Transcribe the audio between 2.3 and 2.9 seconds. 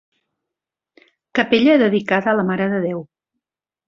a la Mare de